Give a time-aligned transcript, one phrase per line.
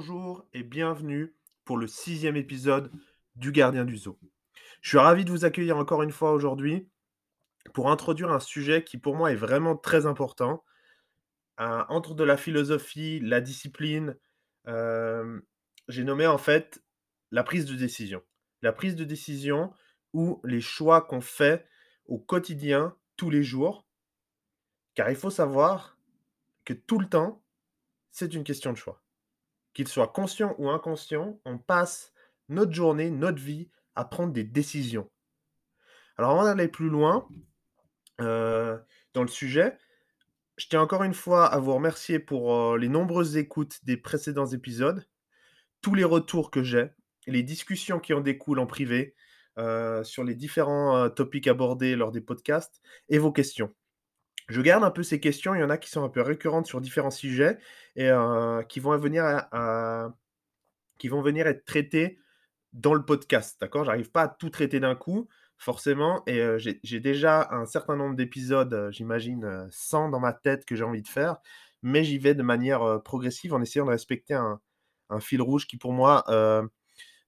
[0.00, 1.34] bonjour et bienvenue
[1.66, 2.90] pour le sixième épisode
[3.36, 4.18] du Gardien du Zoo.
[4.80, 6.88] Je suis ravi de vous accueillir encore une fois aujourd'hui
[7.74, 10.64] pour introduire un sujet qui pour moi est vraiment très important.
[11.58, 14.16] Entre de la philosophie, la discipline,
[14.68, 15.38] euh,
[15.88, 16.82] j'ai nommé en fait
[17.30, 18.22] la prise de décision.
[18.62, 19.70] La prise de décision
[20.14, 21.68] ou les choix qu'on fait
[22.06, 23.86] au quotidien, tous les jours.
[24.94, 25.98] Car il faut savoir
[26.64, 27.44] que tout le temps,
[28.10, 28.99] c'est une question de choix
[29.80, 32.12] qu'il soit conscient ou inconscient, on passe
[32.50, 35.10] notre journée, notre vie à prendre des décisions.
[36.18, 37.26] Alors avant d'aller plus loin
[38.20, 38.76] euh,
[39.14, 39.78] dans le sujet,
[40.58, 44.48] je tiens encore une fois à vous remercier pour euh, les nombreuses écoutes des précédents
[44.48, 45.08] épisodes,
[45.80, 46.90] tous les retours que j'ai,
[47.26, 49.14] les discussions qui en découlent en privé
[49.56, 53.74] euh, sur les différents topics abordés lors des podcasts et vos questions
[54.50, 55.54] je garde un peu ces questions.
[55.54, 57.58] Il y en a qui sont un peu récurrentes sur différents sujets
[57.96, 59.46] et euh, qui, vont venir
[61.46, 62.18] être traitées
[62.72, 63.58] dans le podcast.
[63.60, 63.84] D'accord?
[63.84, 66.24] J'arrive pas à tout traiter d'un coup, forcément.
[66.26, 70.74] Et euh, j'ai déjà un certain nombre d'épisodes, euh, j'imagine 100 dans ma tête que
[70.74, 71.36] j'ai envie de faire.
[71.82, 74.60] Mais j'y vais de manière progressive en essayant de respecter un,
[75.20, 76.24] fil rouge qui, pour moi,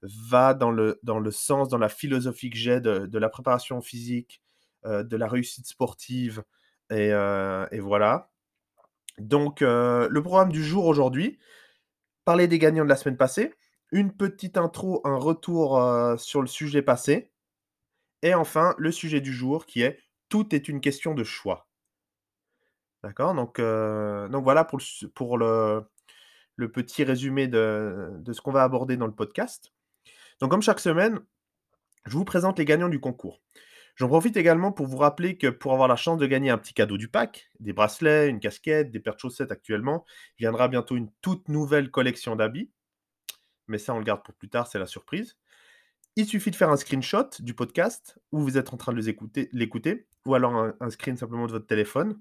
[0.03, 0.99] va dans le,
[1.31, 4.43] sens, dans la philosophie que j'ai de, la préparation physique,
[4.85, 6.43] de la réussite sportive,
[6.91, 8.31] et, voilà.
[9.19, 11.39] Donc, le programme du jour aujourd'hui,
[12.25, 13.55] parler des gagnants de la semaine passée,
[13.91, 15.81] une petite intro, un retour
[16.19, 17.31] sur le sujet passé,
[18.23, 21.69] et enfin le sujet du jour qui est tout est une question de choix.
[23.03, 23.35] D'accord?
[23.35, 25.87] Donc, voilà pour le,
[26.73, 29.73] petit résumé de ce qu'on va aborder dans le podcast.
[30.43, 31.21] Donc comme chaque semaine,
[32.05, 33.41] je vous présente les gagnants du concours.
[33.97, 36.73] J'en profite également pour vous rappeler que pour avoir la chance de gagner un petit
[36.73, 40.05] cadeau du pack, des bracelets, une casquette, des paires de chaussettes actuellement,
[40.39, 42.71] viendra bientôt une toute nouvelle collection d'habits.
[43.69, 45.37] Mais ça, on le garde pour plus tard, c'est la surprise.
[46.17, 50.07] Il suffit de faire un screenshot du podcast où vous êtes en train de l'écouter,
[50.27, 52.21] ou alors un, screen simplement de votre téléphone.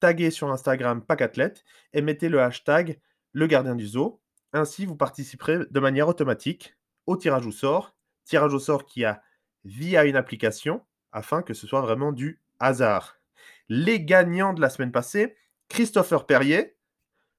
[0.00, 3.00] Taguez sur Instagram Pacathlète et mettez le hashtag
[3.32, 4.20] le gardien du zoo.
[4.52, 7.94] Ainsi, vous participerez de manière automatique au tirage au sort.
[8.24, 9.22] Tirage au sort qui a
[9.64, 13.16] via une application afin que ce soit vraiment du hasard.
[13.68, 15.36] Les gagnants de la semaine passée,
[15.68, 16.76] Christopher Perrier,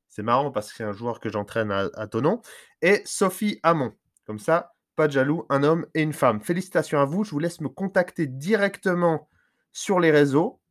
[0.08, 2.42] c'est marrant parce que c'est un joueur que j'entraîne à, à Tonon,
[2.82, 3.94] et Sophie Hamon.
[4.26, 6.42] Comme ça, pas de jaloux, un homme et une femme.
[6.42, 9.30] Félicitations à vous, je vous laisse me contacter directement
[9.72, 10.62] sur les réseaux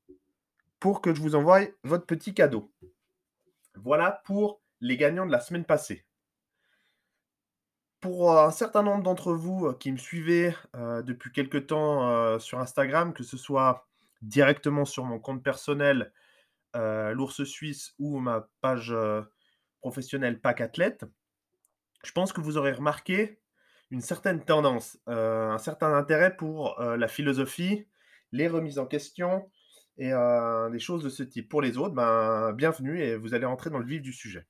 [0.78, 2.72] pour que je vous envoie votre petit cadeau.
[3.76, 6.04] Voilà pour les gagnants de la semaine passée
[8.00, 13.22] pour un certain nombre d'entre vous qui me suivez depuis quelque temps sur Instagram, que
[13.22, 13.86] ce soit
[14.22, 16.12] directement sur mon compte personnel,
[16.74, 18.94] l'ours suisse ou ma page
[19.80, 21.04] professionnelle Pack Athlète,
[22.02, 23.40] je pense que vous aurez remarqué
[23.90, 27.86] une certaine tendance, un certain intérêt pour la philosophie,
[28.32, 29.50] les remises en question
[29.98, 30.12] et
[30.72, 31.48] des choses de ce type.
[31.48, 34.46] Pour les autres, ben, bienvenue et vous allez entrer dans le vif du sujet.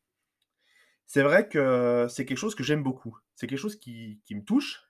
[1.12, 3.19] C'est vrai que c'est quelque chose que j'aime beaucoup.
[3.34, 4.84] C'est quelque chose qui, me touche.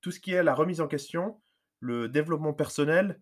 [0.00, 1.40] Tout ce qui est la remise en question,
[1.78, 3.20] le développement personnel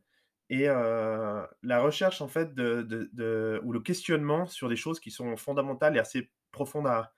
[0.48, 5.98] et la recherche en fait ou le questionnement sur des choses qui sont fondamentales et
[5.98, 7.12] assez profondes à,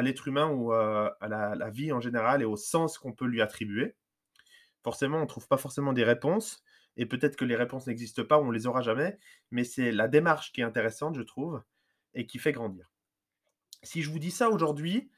[0.00, 3.96] l'être humain ou à la, vie en général et au sens qu'on peut lui attribuer.
[4.84, 6.62] Forcément, on ne trouve pas forcément des réponses
[6.96, 9.18] et peut-être que les réponses n'existent pas ou on les aura jamais,
[9.50, 11.64] mais c'est la démarche qui est intéressante, je trouve,
[12.14, 12.88] et qui fait grandir.
[13.82, 15.10] Si je vous dis ça aujourd'hui,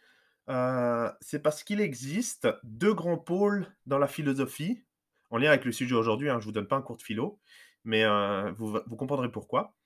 [0.49, 4.83] euh, c'est parce qu'il existe deux grands pôles dans la philosophie,
[5.31, 7.03] en lien avec le sujet aujourd'hui, hein, je ne vous donne pas un cours de
[7.03, 7.39] philo,
[7.85, 9.77] mais euh, vous, comprendrez pourquoi.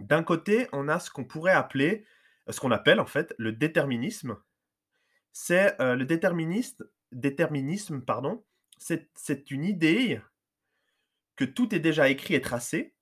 [0.00, 2.04] D'un côté, on a ce qu'on pourrait appeler,
[2.48, 4.36] ce qu'on appelle en fait le déterminisme.
[5.32, 8.44] C'est euh, le déterminisme, pardon,
[8.78, 10.20] c'est une idée
[11.36, 12.94] que tout est déjà écrit et tracé,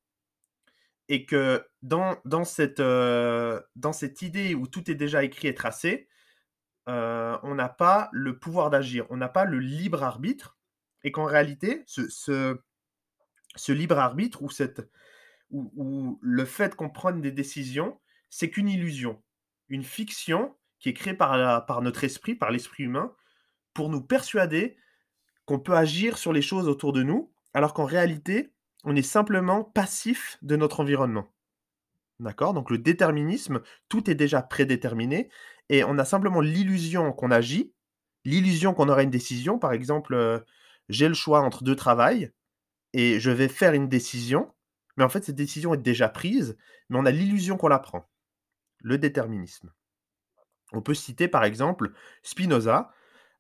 [1.09, 6.09] et que dans, dans, cette, euh, dans idée où tout est déjà écrit et tracé,
[6.89, 10.59] euh, on n'a pas le pouvoir d'agir, on n'a pas le libre arbitre,
[11.05, 14.91] et qu'en réalité, ce, ce, libre arbitre ou, cette,
[15.51, 18.01] ou, le fait qu'on prenne des décisions,
[18.31, 19.23] c'est qu'une illusion,
[19.69, 23.15] une fiction qui est créée par, par notre esprit, par l'esprit humain,
[23.75, 24.77] pour nous persuader
[25.45, 28.53] qu'on peut agir sur les choses autour de nous, alors qu'en réalité,
[28.85, 31.29] on est simplement passif de notre environnement.
[32.21, 32.55] D'accord?
[32.55, 35.31] Donc le déterminisme, tout est déjà prédéterminé
[35.69, 37.73] et on a simplement l'illusion qu'on agit,
[38.25, 39.59] l'illusion qu'on aura une décision.
[39.59, 40.41] Par exemple, euh,
[40.89, 42.33] j'ai le choix entre deux travails
[42.93, 44.53] et je vais faire une décision,
[44.97, 46.57] mais en fait cette décision est déjà prise,
[46.89, 48.09] mais on a l'illusion qu'on la prend.
[48.81, 49.73] Le déterminisme.
[50.73, 51.93] On peut citer par exemple
[52.23, 52.93] Spinoza,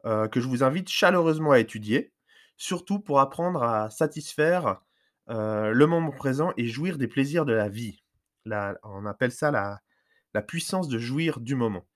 [0.04, 2.12] heu, que je vous invite chaleureusement à étudier,
[2.56, 4.82] surtout pour apprendre à satisfaire,
[5.28, 8.02] le moment présent et jouir des plaisirs de la vie.
[8.46, 11.86] On appelle ça la puissance de jouir du moment.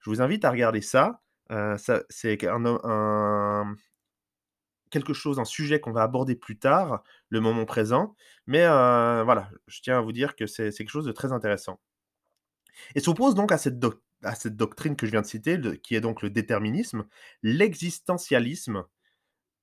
[0.00, 1.22] Je vous invite à regarder ça,
[2.08, 3.76] c'est un
[4.90, 9.82] quelque chose, un sujet qu'on va aborder plus tard, le moment présent, mais voilà, je
[9.82, 11.78] tiens à vous dire que c'est quelque chose de très intéressant.
[12.94, 13.78] Et s'oppose donc à cette
[14.56, 17.06] doctrine que je viens de citer, qui est donc le déterminisme,
[17.42, 18.84] l'existentialisme,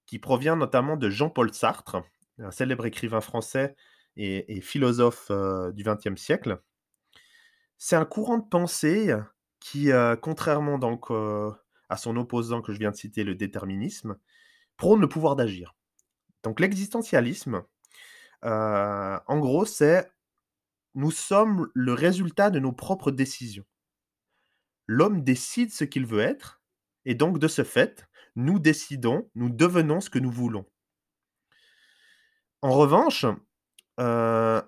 [0.06, 2.04] qui provient notamment de Jean-Paul Sartre,
[2.40, 3.76] un célèbre écrivain français
[4.58, 6.60] et philosophe, heu, du XXe siècle.
[7.78, 9.14] C'est un courant de pensée
[9.60, 10.78] qui, heu, contrairement
[11.14, 11.54] heu,
[11.90, 14.18] à son opposant que je viens de citer, le déterminisme,
[14.78, 15.76] prône le pouvoir d'agir.
[16.44, 17.64] Donc l'existentialisme,
[19.28, 20.12] en gros, c'est
[20.96, 23.66] nous sommes le résultat de nos propres décisions.
[24.88, 26.60] L'homme décide ce qu'il veut être
[27.06, 30.66] et donc de ce fait, nous décidons, nous devenons ce que nous voulons.
[32.66, 33.26] En revanche,
[34.00, 34.62] heu,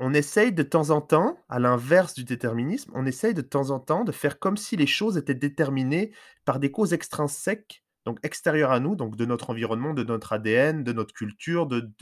[0.00, 3.80] on essaye de temps en temps, à l'inverse du déterminisme, on essaye de temps en
[3.80, 6.12] temps de faire comme si les choses étaient déterminées
[6.44, 10.84] par des causes extrinsèques, donc extérieures à nous, donc de notre environnement, de notre ADN,
[10.84, 11.92] de notre culture, de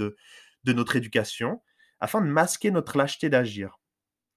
[0.65, 1.63] de notre éducation,
[2.01, 3.81] afin de masquer notre lâcheté d'agir,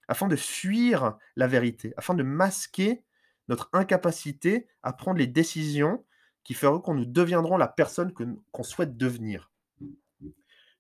[0.10, 3.04] afin de fuir la vérité, afin de masquer
[3.50, 6.06] notre incapacité à prendre les décisions
[6.46, 9.52] qui feront qu'on nous deviendrons la personne qu'on souhaite devenir.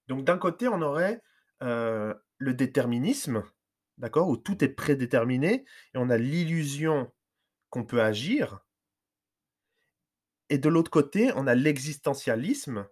[0.07, 1.21] Donc d'un côté, on aurait,
[1.63, 3.43] heu, le déterminisme,
[3.97, 4.29] d'accord?
[4.29, 7.11] Où tout est prédéterminé et on a l'illusion
[7.71, 8.61] qu'on peut agir.
[10.49, 12.87] Et de l'autre côté, on a l'existentialisme,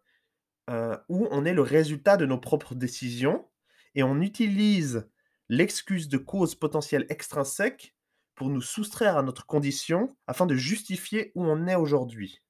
[0.69, 3.49] heu, où on est le résultat de nos propres décisions
[3.95, 5.09] et on utilise
[5.49, 7.95] l'excuse de causes potentielles extrinsèques
[8.35, 12.41] pour nous soustraire à notre condition afin de justifier où on est aujourd'hui.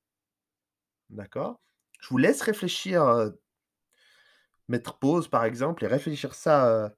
[1.09, 1.61] D'accord?
[1.99, 3.41] Je vous laisse réfléchir, heu,
[4.67, 6.95] mettre pause par exemple et réfléchir ça,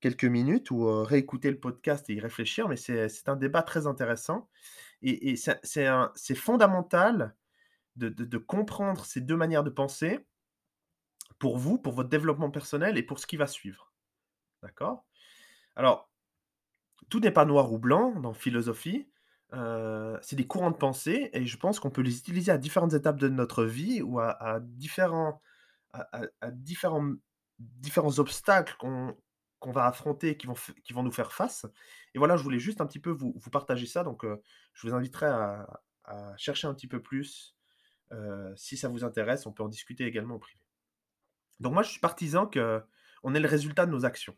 [0.00, 4.48] quelques minutes ou, réécouter le podcast et y réfléchir, mais c'est un débat très intéressant
[5.02, 7.36] et et c'est fondamental
[7.96, 10.26] de de comprendre ces 2 manières de penser
[11.38, 13.92] pour vous, pour votre développement personnel et pour ce qui va suivre.
[14.62, 15.04] D'accord?
[15.76, 16.10] Alors,
[17.08, 19.08] tout n'est pas noir ou blanc dans philosophie,
[19.52, 23.18] c'est des courants de pensée et je pense qu'on peut les utiliser à différentes étapes
[23.18, 25.40] de notre vie ou à différents
[25.92, 30.54] à différents obstacles qu'on va affronter, qui vont
[30.84, 31.66] qui vont nous faire face
[32.14, 34.42] et voilà, je voulais juste un petit peu vous partager ça donc heu,
[34.74, 35.66] je vous inviterai à
[36.36, 37.56] chercher un petit peu plus,
[38.12, 40.60] heu, si ça vous intéresse, on peut en discuter également en privé.
[41.60, 44.36] Donc moi, je suis partisan qu'on est le résultat de nos actions.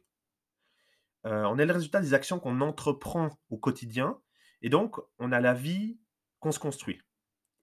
[1.24, 4.20] Heu, on est le résultat des actions qu'on entreprend au quotidien
[4.60, 5.98] et donc on a la vie
[6.40, 7.00] qu'on se construit.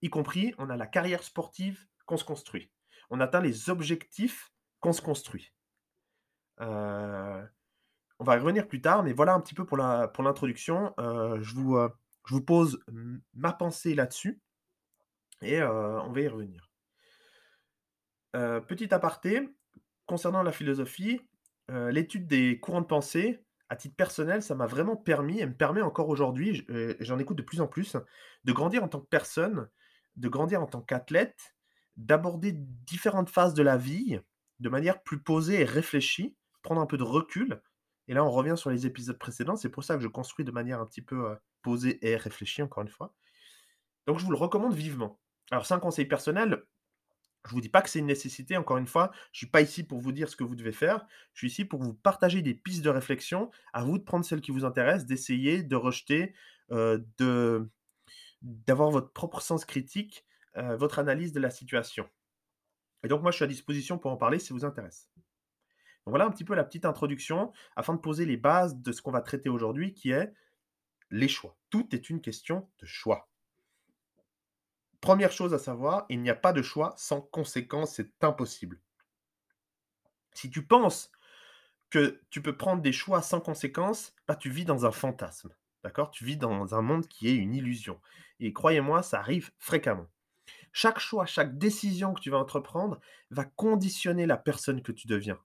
[0.02, 2.72] Y compris, on a la carrière sportive qu'on se construit.
[3.10, 5.54] On atteint les objectifs qu'on se construit.
[6.62, 7.50] Heu,
[8.20, 10.94] on va y revenir plus tard, mais voilà un petit peu pour l'introduction.
[10.98, 11.90] Vous, heu,
[12.26, 12.84] je vous pose
[13.34, 14.42] ma pensée là-dessus
[15.42, 16.70] et on va y revenir.
[18.34, 19.50] Petit aparté,
[20.06, 21.22] concernant la philosophie,
[21.70, 25.82] l'étude des courants de pensée, à titre personnel, ça m'a vraiment permis et me permet
[25.82, 26.66] encore aujourd'hui,
[27.00, 27.96] j'en écoute de plus en plus,
[28.44, 29.70] de grandir en tant que personne,
[30.16, 31.56] de grandir en tant qu'athlète,
[32.00, 34.20] d'aborder différentes phases de la vie
[34.60, 37.62] de manière plus posée et réfléchie, prendre un peu de recul.
[38.08, 40.52] Et là, on revient sur les épisodes précédents, c'est pour ça que je construis de
[40.52, 43.14] manière un petit peu, heu, posée et réfléchie, encore une fois.
[44.08, 45.20] Donc je vous le recommande vivement.
[45.52, 46.64] Alors c'est un conseil personnel,
[47.48, 49.84] je vous dis pas que c'est une nécessité, encore une fois, je suis pas ici
[49.84, 52.54] pour vous dire ce que vous devez faire, je suis ici pour vous partager des
[52.54, 56.34] pistes de réflexion, à vous de prendre celles qui vous intéressent, d'essayer, de rejeter,
[56.72, 57.70] heu, de
[58.42, 60.26] d'avoir votre propre sens critique,
[60.60, 62.10] heu, votre analyse de la situation
[63.04, 65.10] et donc moi, je suis à disposition pour en parler si ça vous intéresse.
[66.06, 69.12] Voilà un petit peu la petite introduction afin de poser les bases de ce qu'on
[69.12, 70.34] va traiter aujourd'hui qui est
[71.12, 71.58] les choix.
[71.70, 73.30] Tout est une question de choix.
[75.02, 78.82] Première chose à savoir, il n'y a pas de choix sans conséquence, c'est impossible.
[80.34, 81.12] Si tu penses
[81.90, 86.12] que tu peux prendre des choix sans conséquence, bah, tu vis dans un fantasme, d'accord?
[86.12, 88.00] Tu vis dans un monde qui est une illusion
[88.40, 90.08] et croyez-moi, ça arrive fréquemment.
[90.72, 93.00] Chaque choix, chaque décision que tu vas entreprendre
[93.32, 95.40] va conditionner la personne que tu deviens.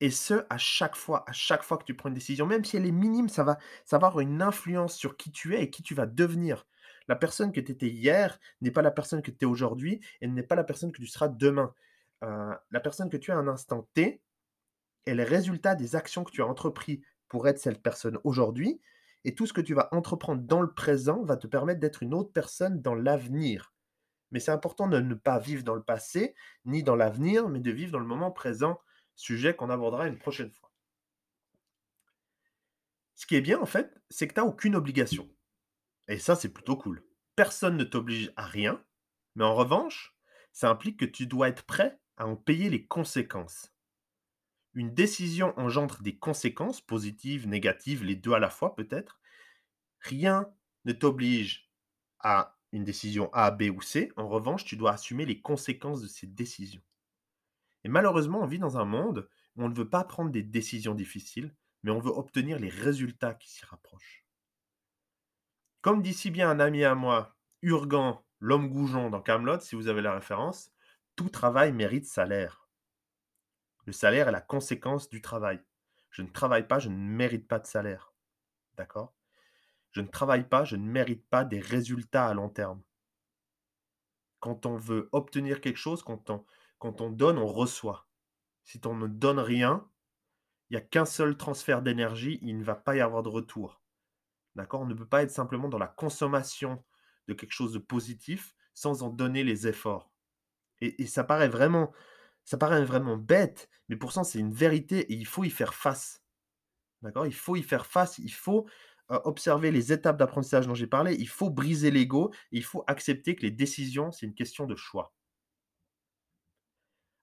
[0.00, 2.76] Et ce, à chaque fois, à chaque fois que tu prends une décision, même si
[2.76, 3.58] elle est minime, ça va
[3.92, 6.66] avoir une influence sur qui tu es et qui tu vas devenir.
[7.08, 10.26] La personne que tu étais hier n'est pas la personne que tu es aujourd'hui et
[10.26, 11.74] n'est pas la personne que tu seras demain.
[12.24, 14.22] Heu, la personne que tu es à un instant T
[15.06, 18.80] est le résultat des actions que tu as entrepris pour être cette personne aujourd'hui
[19.24, 22.14] Et tout ce que tu vas entreprendre dans le présent va te permettre d'être une
[22.14, 23.72] autre personne dans l'avenir.
[24.30, 27.70] Mais c'est important de ne pas vivre dans le passé ni dans l'avenir, mais de
[27.70, 28.80] vivre dans le moment présent,
[29.14, 30.72] sujet qu'on abordera une prochaine fois.
[33.14, 35.28] Ce qui est bien, en fait, c'est que tu n'as aucune obligation.
[36.08, 37.04] Et ça, c'est plutôt cool.
[37.36, 38.82] Personne ne t'oblige à rien,
[39.36, 40.16] mais en revanche,
[40.52, 43.71] ça implique que tu dois être prêt à en payer les conséquences.
[44.74, 49.20] Une décision engendre des conséquences, positives, négatives, les deux à la fois peut-être.
[50.00, 50.48] Rien
[50.84, 51.70] ne t'oblige
[52.20, 54.10] à une décision A, B ou C.
[54.16, 56.82] En revanche, tu dois assumer les conséquences de ces décisions.
[57.84, 60.94] Et malheureusement, on vit dans un monde où on ne veut pas prendre des décisions
[60.94, 64.24] difficiles, mais on veut obtenir les résultats qui s'y rapprochent.
[65.82, 69.88] Comme dit si bien un ami à moi, Urgan, l'homme goujon dans Camelot, si vous
[69.88, 70.72] avez la référence,
[71.16, 72.61] tout travail mérite salaire.
[73.86, 75.60] Le salaire est la conséquence du travail.
[76.10, 78.12] Je ne travaille pas, je ne mérite pas de salaire.
[78.76, 79.14] D'accord?
[79.92, 82.82] Je ne travaille pas, je ne mérite pas des résultats à long terme.
[84.40, 88.08] Quand on veut obtenir quelque chose, quand on, donne, on reçoit.
[88.64, 89.88] Si on ne donne rien,
[90.70, 93.82] il n'y a qu'un seul transfert d'énergie, il ne va pas y avoir de retour.
[94.54, 94.80] D'accord?
[94.80, 96.82] On ne peut pas être simplement dans la consommation
[97.28, 100.10] de quelque chose de positif sans en donner les efforts.
[100.80, 101.92] Et, ça paraît vraiment,
[102.44, 106.22] ça paraît vraiment bête, mais pourtant c'est une vérité et il faut y faire face.
[107.02, 107.26] D'accord?
[107.26, 108.68] Il faut y faire face, il faut
[109.08, 113.42] observer les étapes d'apprentissage dont j'ai parlé, il faut briser l'ego, il faut accepter que
[113.42, 115.14] les décisions, c'est une question de choix.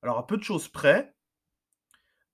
[0.01, 1.15] Alors à peu de choses près,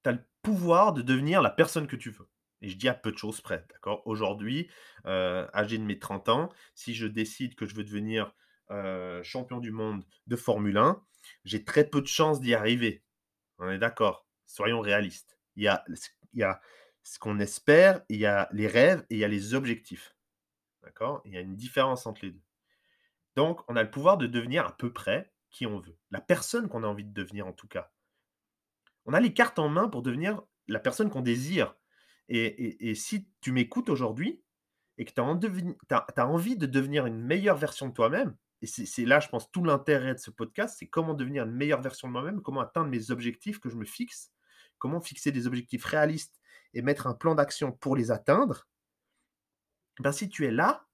[0.04, 2.30] tu as le pouvoir de devenir la personne que tu veux.
[2.62, 4.02] Et je dis à peu de choses près, d'accord?
[4.06, 4.70] Aujourd'hui,
[5.06, 8.34] âgé de mes 30 ans, si je décide que je veux devenir
[8.72, 11.02] euh, champion du monde de Formule 1,
[11.44, 13.04] j'ai très peu de chances d'y arriver.
[13.60, 15.40] On est d'accord Soyons réalistes.
[15.56, 15.84] Il y a,
[16.34, 16.62] il y a
[17.04, 20.16] ce qu'on espère, il y a les rêves et il y a les objectifs.
[20.84, 21.22] D'accord?
[21.26, 22.42] Il y a une différence entre les deux.
[23.36, 25.98] Donc, on a le pouvoir de devenir à peu près qui on veut.
[26.12, 27.92] La personne qu'on a envie de devenir, en tout cas.
[29.06, 31.76] On a les cartes en main pour devenir la personne qu'on désire.
[32.28, 34.44] Et, si tu m'écoutes aujourd'hui
[34.98, 39.06] et que tu as, as, envie de devenir une meilleure version de toi-même, et c'est
[39.06, 42.14] là, je pense, tout l'intérêt de ce podcast, c'est comment devenir une meilleure version de
[42.14, 44.32] moi-même, comment atteindre mes objectifs que je me fixe,
[44.78, 46.40] comment fixer des objectifs réalistes
[46.74, 48.68] et mettre un plan d'action pour les atteindre.
[50.00, 50.88] Ben, si tu es là,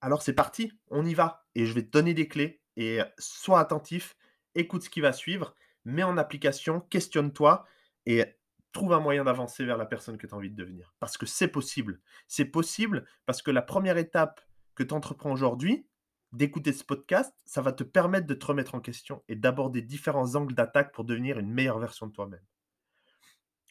[0.00, 1.46] alors c'est parti, on y va.
[1.54, 2.62] Et je vais te donner des clés.
[2.76, 4.16] Et sois attentif,
[4.54, 7.66] écoute ce qui va suivre, mets en application, questionne-toi
[8.06, 8.24] et
[8.72, 10.94] trouve un moyen d'avancer vers la personne que tu as envie de devenir.
[10.98, 12.00] Parce que c'est possible.
[12.26, 14.40] C'est possible parce que la première étape
[14.74, 15.86] que tu entreprends aujourd'hui,
[16.34, 20.34] d'écouter ce podcast, ça va te permettre de te remettre en question et d'aborder différents
[20.34, 22.44] angles d'attaque pour devenir une meilleure version de toi-même.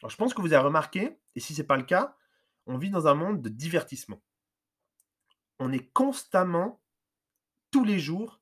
[0.02, 2.16] Alors, je pense que vous avez remarqué, et si ce n'est pas le cas,
[2.66, 4.22] on vit dans un monde de divertissement.
[5.58, 6.82] On est constamment,
[7.70, 8.40] tous les jours,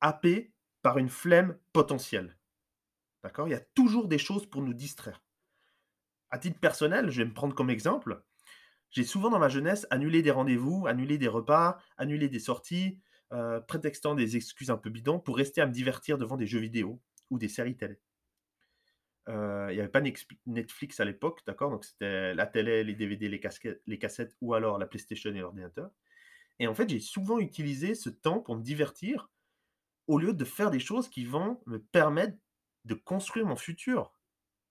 [0.00, 2.38] happé par une flemme potentielle.
[3.22, 3.48] D'accord?
[3.48, 5.22] Il y a toujours des choses pour nous distraire.
[6.30, 8.24] À titre personnel, je vais me prendre comme exemple.
[8.90, 12.98] J'ai souvent dans ma jeunesse annulé des rendez-vous, annulé des repas, annulé des sorties,
[13.32, 16.60] euh, prétextant des excuses un peu bidons pour rester à me divertir devant des jeux
[16.60, 17.98] vidéo ou des séries télé.
[19.28, 20.02] Euh, il n'y avait pas
[20.46, 23.40] Netflix à l'époque, d'accord Donc c'était la télé, les DVD, les,
[23.86, 25.90] les cassettes ou alors la PlayStation et l'ordinateur.
[26.58, 29.30] Et en fait, j'ai souvent utilisé ce temps pour me divertir
[30.08, 32.36] au lieu de faire des choses qui vont me permettre
[32.84, 34.12] de construire mon futur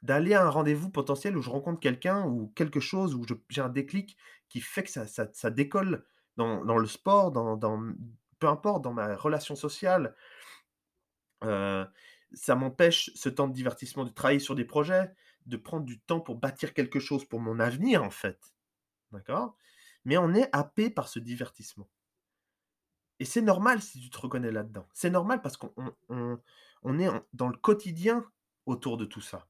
[0.02, 3.70] d'aller à un rendez-vous potentiel où je rencontre quelqu'un ou quelque chose où j'ai un
[3.70, 4.18] déclic
[4.50, 6.04] qui fait que ça, décolle
[6.38, 7.94] dans, le sport, dans,
[8.42, 10.16] peu importe, dans ma relation sociale.
[11.42, 15.14] Ça m'empêche ce temps de divertissement de travailler sur des projets,
[15.46, 18.54] de prendre du temps pour bâtir quelque chose pour mon avenir en fait.
[19.12, 19.56] D'accord?
[20.04, 21.90] Mais on est happé par ce divertissement.
[23.20, 24.88] Et c'est normal si tu te reconnais là-dedans.
[24.94, 25.74] C'est normal parce qu'on
[26.10, 26.40] on,
[26.82, 28.26] on est dans le quotidien
[28.66, 29.48] autour de tout ça.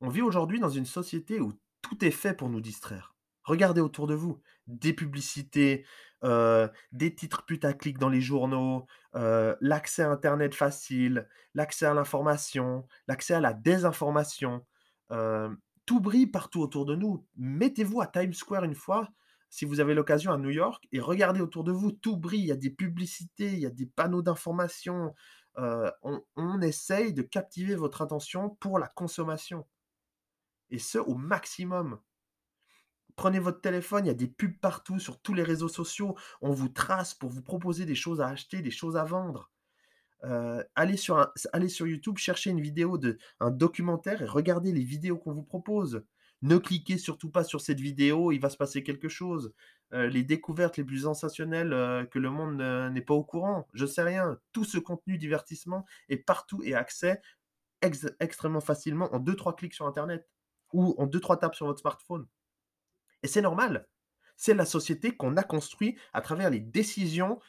[0.00, 3.14] On vit aujourd'hui dans une société où tout est fait pour nous distraire.
[3.44, 5.84] Regardez autour de vous, des publicités,
[6.22, 13.40] des titres putaclic dans les journaux, l'accès à Internet facile, l'accès à l'information, l'accès à
[13.40, 14.64] la désinformation.
[15.86, 17.26] Tout brille partout autour de nous.
[17.36, 19.08] Mettez-vous à Times Square une fois,
[19.50, 22.42] si vous avez l'occasion à New York, et regardez autour de vous, tout brille.
[22.42, 25.14] Il y a des publicités, il y a des panneaux d'information.
[25.56, 29.66] on essaye de captiver votre attention pour la consommation
[30.70, 31.98] et ce au maximum.
[33.18, 36.16] Prenez votre téléphone, il y a des pubs partout sur tous les réseaux sociaux.
[36.40, 39.50] On vous trace pour vous proposer des choses à acheter, des choses à vendre.
[40.22, 41.26] Euh, allez, sur
[41.80, 46.04] YouTube, cherchez une vidéo, de, un documentaire et regardez les vidéos qu'on vous propose.
[46.42, 49.52] Ne cliquez surtout pas sur cette vidéo, il va se passer quelque chose.
[49.92, 53.66] Euh, les découvertes les plus sensationnelles euh, que le monde n'est pas au courant.
[53.74, 54.38] Je sais rien.
[54.52, 57.20] Tout ce contenu divertissement est partout et accès
[57.80, 60.28] extrêmement facilement en 2-3 clics sur Internet
[60.72, 62.28] ou en 2-3 tapes sur votre smartphone.
[63.22, 63.88] Et c'est normal.
[64.36, 67.40] C'est la société qu'on a construite à travers les décisions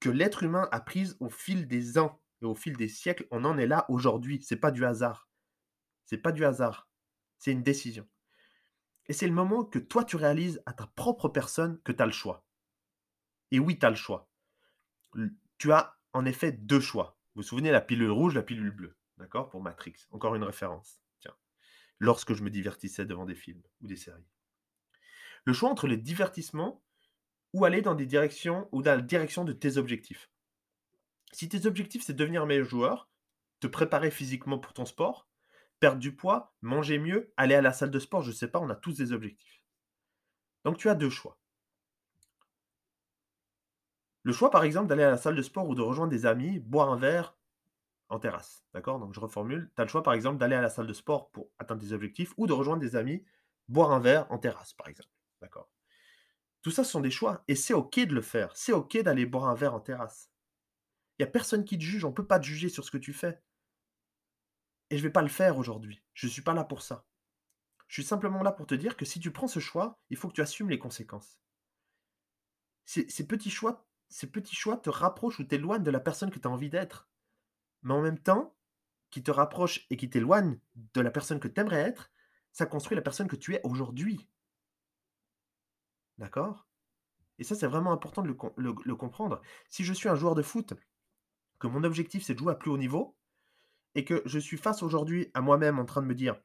[0.00, 3.26] que l'être humain a prises au fil des ans et au fil des siècles.
[3.30, 4.42] On en est là aujourd'hui.
[4.42, 5.28] C'est pas du hasard.
[6.04, 6.90] C'est pas du hasard.
[7.38, 8.06] C'est une décision.
[9.06, 12.06] Et c'est le moment que toi, tu réalises à ta propre personne que tu as
[12.06, 12.46] le choix.
[13.50, 14.30] Et oui, tu as le choix.
[15.58, 17.18] Tu as en effet deux choix.
[17.34, 18.96] Vous vous souvenez, la pilule rouge, la pilule bleue.
[19.16, 19.48] D'accord?
[19.48, 19.94] Pour Matrix.
[20.10, 21.00] Encore une référence.
[21.20, 21.34] Tiens.
[21.98, 24.26] Lorsque je me divertissais devant des films ou des séries.
[25.44, 26.82] Le choix entre le divertissement
[27.52, 30.30] ou aller dans des directions ou dans la direction de tes objectifs.
[31.32, 33.08] Si tes objectifs, c'est devenir meilleur joueur,
[33.60, 35.28] te préparer physiquement pour ton sport,
[35.78, 38.58] perdre du poids, manger mieux, aller à la salle de sport, je ne sais pas,
[38.58, 39.62] on a tous des objectifs.
[40.64, 41.38] Donc tu as deux choix.
[44.22, 46.60] Le choix, par exemple, d'aller à la salle de sport ou de rejoindre des amis,
[46.60, 47.34] boire un verre
[48.10, 48.64] en terrasse.
[48.74, 48.98] D'accord?
[48.98, 49.70] Donc je reformule.
[49.74, 51.94] Tu as le choix, par exemple, d'aller à la salle de sport pour atteindre des
[51.94, 53.24] objectifs ou de rejoindre des amis,
[53.68, 55.08] boire un verre en terrasse, par exemple.
[55.40, 55.70] D'accord
[56.62, 57.44] Tout ça, ce sont des choix.
[57.48, 58.54] Et c'est OK de le faire.
[58.56, 60.30] C'est OK d'aller boire un verre en terrasse.
[61.18, 62.04] Il n'y a personne qui te juge.
[62.04, 63.42] On ne peut pas te juger sur ce que tu fais.
[64.90, 66.02] Et je ne vais pas le faire aujourd'hui.
[66.14, 67.06] Je ne suis pas là pour ça.
[67.86, 70.28] Je suis simplement là pour te dire que si tu prends ce choix, il faut
[70.28, 71.40] que tu assumes les conséquences.
[72.84, 76.48] Ces, petits choix, ces petits choix te rapprochent ou t'éloignent de la personne que tu
[76.48, 77.08] as envie d'être.
[77.82, 78.56] Mais en même temps,
[79.10, 80.58] qui te rapprochent et qui t'éloignent
[80.94, 82.10] de la personne que tu aimerais être,
[82.52, 84.28] ça construit la personne que tu es aujourd'hui.
[86.20, 86.68] D'accord?
[87.38, 89.40] Et ça, c'est vraiment important de le comprendre.
[89.70, 90.74] Si je suis un joueur de foot,
[91.58, 93.16] que mon objectif c'est de jouer à plus haut niveau,
[93.94, 96.38] et que je suis face aujourd'hui à moi-même en train de me dire,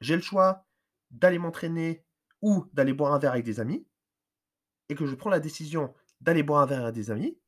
[0.00, 0.66] j'ai le choix
[1.10, 2.04] d'aller m'entraîner
[2.42, 3.86] ou d'aller boire un verre avec des amis,
[4.90, 7.38] et que je prends la décision d'aller boire un verre avec des amis,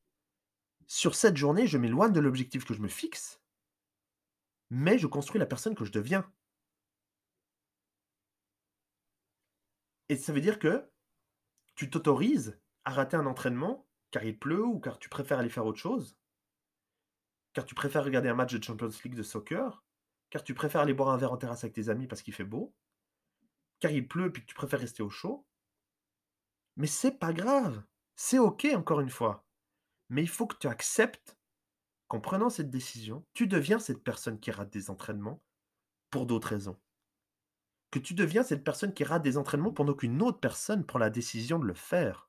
[0.87, 3.43] sur cette journée, je m'éloigne de l'objectif que je me fixe,
[4.71, 6.31] mais je construis la personne que je deviens.
[10.09, 10.91] Et ça veut dire que
[11.75, 15.67] tu t'autorises à rater un entraînement car il pleut ou car tu préfères aller faire
[15.67, 16.17] autre chose,
[17.53, 19.85] car tu préfères regarder un match de Champions League de soccer,
[20.31, 22.45] car tu préfères aller boire un verre en terrasse avec tes amis parce qu'il fait
[22.45, 22.75] beau,
[23.81, 25.47] car il pleut et que tu préfères rester au chaud?
[26.77, 27.83] Mais c'est pas grave,
[28.17, 29.45] c'est ok encore une fois.
[30.11, 31.37] Mais il faut que tu acceptes
[32.09, 35.43] qu'en prenant cette décision, tu deviens cette personne qui rate des entraînements
[36.11, 36.79] pour d'autres raisons.
[37.95, 41.11] Que tu deviens cette personne qui rate des entraînements pendant qu'une autre personne prend la
[41.11, 42.29] décision de le faire.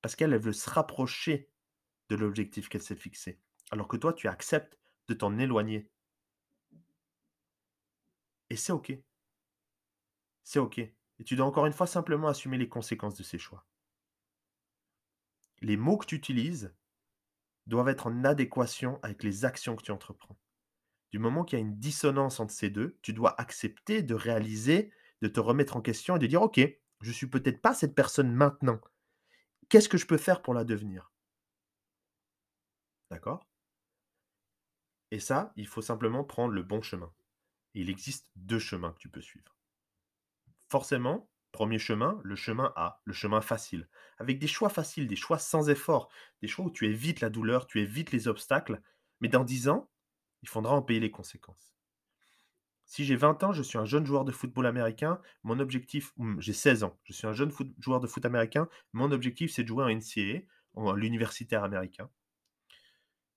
[0.00, 1.50] Parce qu'elle veut se rapprocher
[2.08, 3.40] de l'objectif qu'elle s'est fixé
[3.72, 5.90] alors que toi, tu acceptes de t'en éloigner.
[8.50, 8.92] Et c'est OK.
[10.44, 10.78] C'est OK.
[10.78, 13.66] Et tu dois encore une fois simplement assumer les conséquences de ces choix.
[15.62, 16.74] Les mots que tu utilises
[17.66, 20.36] doivent être en adéquation avec les actions que tu entreprends.
[21.12, 24.92] Du moment qu'il y a une dissonance entre ces deux, tu dois accepter de réaliser,
[25.20, 27.94] de te remettre en question et de dire OK, je ne suis peut-être pas cette
[27.94, 28.80] personne maintenant.
[29.68, 31.12] Qu'est-ce que je peux faire pour la devenir?
[33.10, 33.46] D'accord?
[35.12, 37.12] Et ça, il faut simplement prendre le bon chemin.
[37.74, 39.56] il existe deux chemins que tu peux suivre.
[40.70, 45.38] Forcément, premier chemin, le chemin A, le chemin facile, avec des choix faciles, des choix
[45.38, 48.82] sans effort, des choix où tu évites la douleur, tu évites les obstacles,
[49.20, 49.91] mais dans 10 ans,
[50.42, 51.76] il faudra en payer les conséquences.
[52.84, 56.52] Si j'ai 20 ans, je suis un jeune joueur de football américain, mon objectif, j'ai
[56.52, 59.84] 16 ans, je suis un jeune joueur de foot américain, mon objectif c'est de jouer
[59.84, 60.40] en NCAA,
[60.74, 62.10] en l'universitaire américain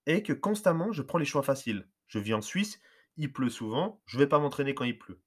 [0.05, 1.87] et que constamment, je prends les choix faciles.
[2.07, 2.79] Je vis en Suisse,
[3.17, 5.21] il pleut souvent, je ne vais pas m'entraîner quand il pleut.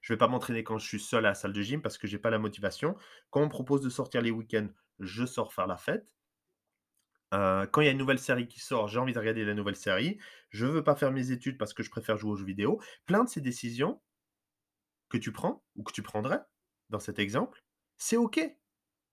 [0.00, 1.98] Je ne vais pas m'entraîner quand je suis seul à la salle de gym parce
[1.98, 2.96] que je n'ai pas la motivation.
[3.30, 6.16] Quand on me propose de sortir les week-ends, je sors faire la fête.
[7.30, 9.76] Quand il y a une nouvelle série qui sort, j'ai envie de regarder la nouvelle
[9.76, 10.18] série.
[10.50, 12.80] Je ne veux pas faire mes études parce que je préfère jouer aux jeux vidéo.
[13.06, 14.00] Plein de ces décisions
[15.08, 16.40] que tu prends ou que tu prendrais
[16.88, 17.64] dans cet exemple,
[17.96, 18.40] c'est OK.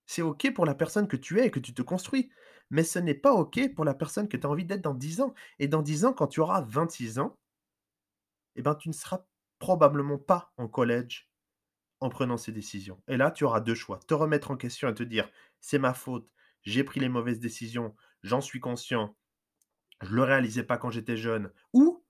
[0.06, 2.32] C'est OK pour la personne que tu es et que tu te construis.
[2.70, 5.22] Mais ce n'est pas OK pour la personne que tu as envie d'être dans 10
[5.22, 5.34] ans.
[5.60, 7.38] Et dans 10 ans, quand tu auras 26 ans,
[8.56, 9.26] eh ben, tu ne seras
[9.60, 11.30] probablement pas en collège
[12.00, 13.02] en prenant ces décisions.
[13.08, 14.00] Et là, tu auras deux choix.
[14.08, 15.30] Te remettre en question et te dire,
[15.62, 16.30] c'est ma faute,
[16.64, 19.16] j'ai pris les mauvaises décisions, j'en suis conscient,
[20.02, 21.52] je ne le réalisais pas quand j'étais jeune.
[21.74, 22.04] Ou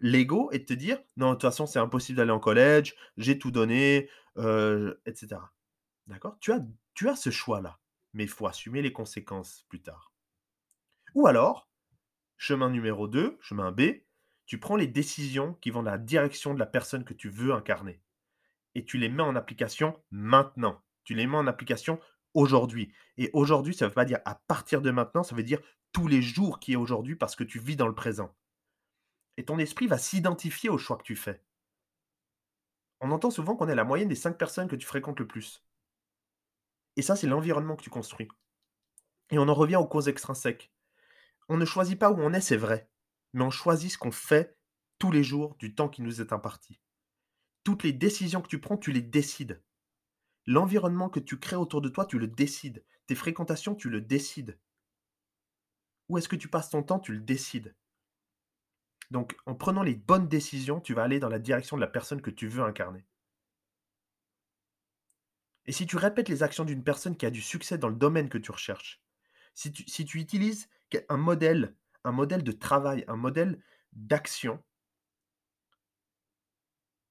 [0.00, 3.50] l'ego et te dire, non, de toute façon, c'est impossible d'aller en collège, j'ai tout
[3.50, 5.40] donné, euh, etc.
[6.06, 6.36] D'accord?
[6.40, 6.60] Tu as,
[6.94, 7.78] tu as ce choix-là
[8.16, 10.14] mais il faut assumer les conséquences plus tard.
[11.14, 11.68] Ou alors,
[12.38, 13.82] chemin numéro 2, chemin B,
[14.46, 17.52] tu prends les décisions qui vont dans la direction de la personne que tu veux
[17.52, 18.00] incarner.
[18.74, 20.82] et tu les mets en application maintenant.
[21.04, 21.98] Tu les mets en application
[22.36, 22.92] aujourd'hui.
[23.16, 25.60] Et aujourd'hui, ça ne veut pas dire à partir de maintenant, ça veut dire
[25.92, 28.34] tous les jours qui est aujourd'hui parce que tu vis dans le présent.
[29.36, 31.42] Et ton esprit va s'identifier au choix que tu fais.
[33.00, 35.64] On entend souvent qu'on est la moyenne des cinq personnes que tu fréquentes le plus.
[36.96, 38.28] Et ça, c'est l'environnement que tu construis.
[39.30, 40.72] Et on en revient aux causes extrinsèques.
[41.48, 42.90] On ne choisit pas où on est, c'est vrai,
[43.32, 44.56] mais on choisit ce qu'on fait
[44.98, 46.80] tous les jours du temps qui nous est imparti.
[47.64, 49.62] Toutes les décisions que tu prends, tu les décides.
[50.46, 52.84] L'environnement que tu crées autour de toi, tu le décides.
[53.06, 54.58] Tes fréquentations, tu le décides.
[56.08, 57.74] Où est-ce que tu passes ton temps, tu le décides.
[59.10, 62.22] Donc, en prenant les bonnes décisions, tu vas aller dans la direction de la personne
[62.22, 63.04] que tu veux incarner.
[65.66, 68.28] Et si tu répètes les actions d'une personne qui a du succès dans le domaine
[68.28, 69.02] que tu recherches,
[69.54, 70.68] si tu, utilises
[71.08, 73.60] un modèle, un modèle de travail, un modèle
[73.92, 74.62] d'action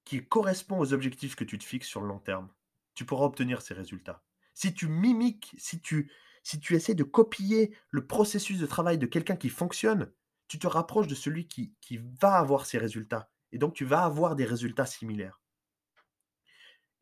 [0.04, 2.48] qui correspond aux objectifs que tu te fixes sur le long terme,
[2.96, 4.24] tu pourras obtenir ces résultats.
[4.54, 6.10] Si tu mimiques, si tu,
[6.42, 10.10] si essaies de copier le processus de travail de quelqu'un qui fonctionne,
[10.48, 11.74] tu te rapproches de celui qui,
[12.20, 13.30] va avoir ces résultats.
[13.52, 15.40] Et donc, tu vas avoir des résultats similaires.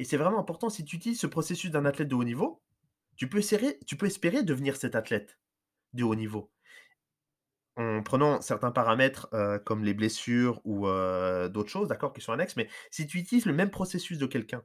[0.00, 2.60] Et c'est vraiment important, si tu utilises ce processus d'un athlète de haut niveau,
[3.16, 5.38] tu peux, espérer, tu peux espérer devenir cet athlète
[5.92, 6.50] de haut niveau.
[7.76, 12.32] En prenant certains paramètres euh, comme les blessures ou euh, d'autres choses, d'accord, qui sont
[12.32, 14.64] annexes, mais si tu utilises le même processus de quelqu'un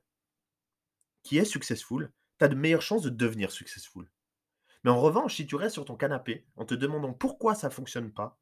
[1.24, 4.10] qui est successful, tu as de meilleures chances de devenir successful.
[4.84, 7.74] Mais en revanche, si tu restes sur ton canapé en te demandant pourquoi ça ne
[7.74, 8.40] fonctionne pas,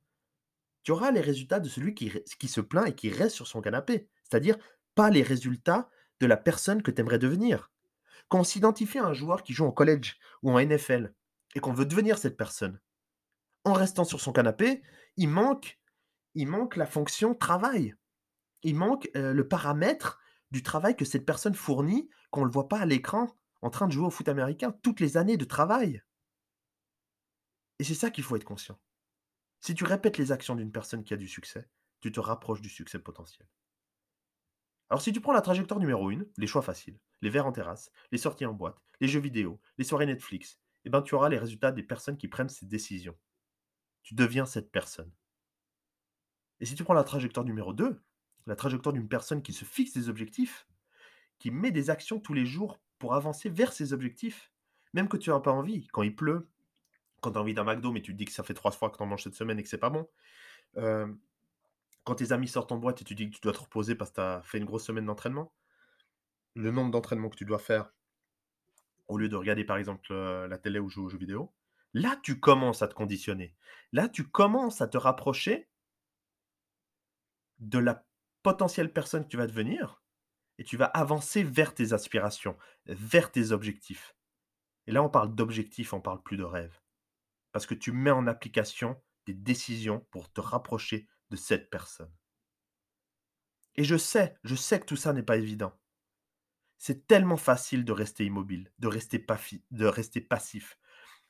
[0.83, 4.07] tu auras les résultats de celui qui, se plaint et qui reste sur son canapé.
[4.23, 4.57] C'est-à-dire
[4.95, 7.71] pas les résultats de la personne que tu aimerais devenir.
[8.29, 11.13] Quand on s'identifie à un joueur qui joue en college ou en NFL
[11.55, 12.79] et qu'on veut devenir cette personne,
[13.63, 14.81] en restant sur son canapé,
[15.17, 15.79] il manque,
[16.35, 17.95] il manque la fonction travail.
[18.63, 20.19] Il manque euh, le paramètre
[20.51, 23.27] du travail que cette personne fournit, qu'on ne le voit pas à l'écran
[23.61, 26.03] en train de jouer au foot américain, toutes les années de travail.
[27.79, 28.79] Et c'est ça qu'il faut être conscient.
[29.59, 31.67] Si tu répètes les actions d'une personne qui a du succès,
[31.99, 33.47] tu te rapproches du succès potentiel.
[34.89, 37.91] Alors si tu prends la trajectoire numéro 1, les choix faciles, les verres en terrasse,
[38.11, 41.37] les sorties en boîte, les jeux vidéo, les soirées Netflix, eh ben, tu auras les
[41.37, 43.17] résultats des personnes qui prennent ces décisions.
[44.03, 45.11] Tu deviens cette personne.
[46.59, 48.01] Et si tu prends la trajectoire numéro 2,
[48.47, 50.65] la trajectoire d'une personne qui se fixe des objectifs,
[51.37, 54.51] qui met des actions tous les jours pour avancer vers ses objectifs,
[54.93, 56.47] même que tu n'as pas envie, quand il pleut,
[57.21, 58.89] quand tu as envie d'un McDo, mais tu te dis que ça fait trois fois
[58.89, 60.07] que tu en manges cette semaine et que c'est pas bon,
[60.77, 61.07] euh,
[62.05, 64.11] quand tes amis sortent en boîte et tu dis que tu dois te reposer parce
[64.11, 65.53] que tu as fait une grosse semaine d'entraînement,
[66.55, 67.91] le nombre d'entraînements que tu dois faire,
[69.09, 71.53] au lieu de regarder par exemple euh, la télé ou jouer aux jeux vidéo,
[71.93, 73.53] là tu commences à te conditionner.
[73.91, 75.67] Là tu commences à te rapprocher
[77.59, 78.06] de la
[78.47, 80.01] potentielle personne que tu vas devenir
[80.57, 84.15] et tu vas avancer vers tes aspirations, vers tes objectifs.
[84.85, 86.79] Et là on parle d'objectifs, on parle plus de rêves.
[87.51, 92.15] Parce que tu mets en application des décisions pour te rapprocher de cette personne.
[93.75, 95.77] Et je sais, je sais que tout ça n'est pas évident.
[96.77, 99.25] C'est tellement facile de rester immobile, de rester,
[99.71, 100.79] de rester passif,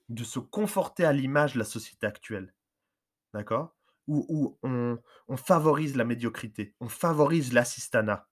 [0.10, 2.54] de se conforter à l'image de la société actuelle.
[3.34, 3.76] D'accord?
[4.08, 8.28] Où, on, favorise la médiocrité, on favorise l'assistanat.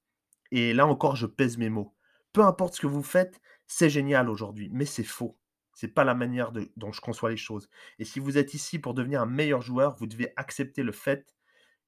[0.52, 1.94] Et là encore, je pèse mes mots.
[2.34, 5.38] Peu importe ce que vous faites, c'est génial aujourd'hui, mais c'est faux.
[5.74, 7.70] C'est pas la manière dont je conçois les choses.
[8.00, 11.36] Et si vous êtes ici pour devenir un meilleur joueur, vous devez accepter le fait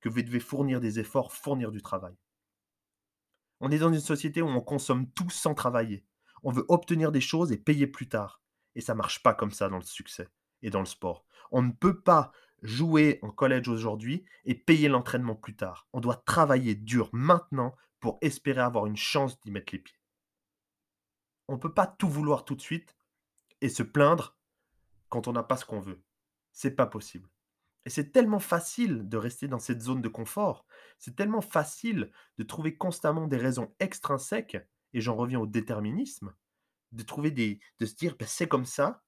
[0.01, 2.15] que vous devez fournir des efforts, fournir du travail.
[3.59, 6.05] On est dans une société où on consomme tout sans travailler.
[6.43, 8.41] On veut obtenir des choses et payer plus tard.
[8.75, 10.27] Et ça marche pas comme ça dans le succès
[10.61, 11.25] et dans le sport.
[11.51, 15.87] On ne peut pas jouer en collège aujourd'hui et payer l'entraînement plus tard.
[15.93, 19.99] On doit travailler dur maintenant pour espérer avoir une chance d'y mettre les pieds.
[21.47, 22.95] On ne peut pas tout vouloir tout de suite
[23.61, 24.37] et se plaindre
[25.09, 26.03] quand on n'a pas ce qu'on veut.
[26.51, 27.29] C'est pas possible.
[27.85, 30.65] Et c'est tellement facile de rester dans cette zone de confort.
[30.99, 34.57] C'est tellement facile de trouver constamment des raisons extrinsèques,
[34.93, 36.33] et j'en reviens au déterminisme,
[36.91, 39.05] de trouver des, de se dire ben, c'est comme ça,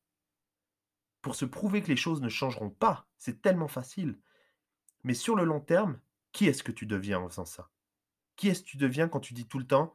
[1.21, 3.07] pour se prouver que les choses ne changeront pas.
[3.17, 4.19] C'est tellement facile.
[5.03, 5.99] Mais sur le long terme,
[6.31, 7.69] qui est-ce que tu deviens en faisant ça?
[8.35, 9.93] Qui est-ce que tu deviens quand tu dis tout le temps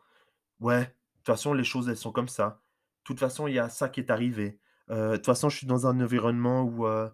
[0.60, 0.84] Ouais, de
[1.18, 2.62] toute façon, les choses, elles sont comme ça.
[3.02, 4.60] De toute façon, il y a ça qui est arrivé.
[4.90, 7.08] Euh, de toute façon, je suis dans un environnement où, euh,